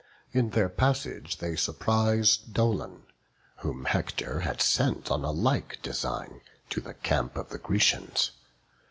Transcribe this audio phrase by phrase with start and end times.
[0.33, 3.03] In their passage they surprise Dolon,
[3.57, 8.31] whom Hector had sent on a like design to the camp of the Grecians.